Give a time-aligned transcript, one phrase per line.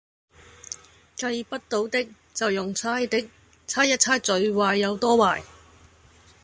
[1.15, 3.29] 計不到的，就用猜的，
[3.67, 5.43] 猜一猜最壞有多壞